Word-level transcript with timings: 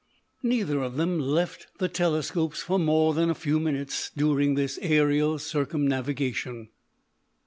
Neither 0.41 0.79
of 0.81 0.95
them 0.97 1.19
left 1.19 1.67
the 1.77 1.87
telescopes 1.87 2.59
for 2.63 2.79
more 2.79 3.13
than 3.13 3.29
a 3.29 3.35
few 3.35 3.59
minutes 3.59 4.09
during 4.17 4.55
this 4.55 4.79
aerial 4.81 5.37
circumnavigation. 5.37 6.69